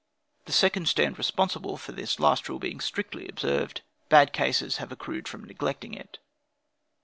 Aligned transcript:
"The 0.45 0.51
seconds 0.51 0.89
stand 0.89 1.19
responsible 1.19 1.77
for 1.77 1.91
this 1.91 2.19
last 2.19 2.49
rule 2.49 2.57
being 2.57 2.79
strictly 2.79 3.27
observed; 3.29 3.81
bad 4.09 4.33
cases 4.33 4.77
have 4.77 4.91
accrued 4.91 5.27
from 5.27 5.43
neglecting 5.43 5.93
it." 5.93 6.17